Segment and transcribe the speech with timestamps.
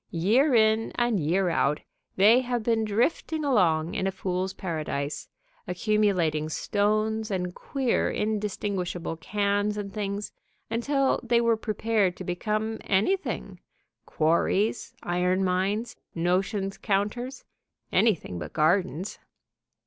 [0.09, 1.81] Year in and year out
[2.15, 5.29] they have been drifting along in a fools' paradise,
[5.67, 10.31] accumulating stones and queer, indistinguishable cans and things,
[10.71, 13.59] until they were prepared to become anything,
[14.07, 17.45] quarries, iron mines, notion counters,
[17.91, 19.19] anything but gardens.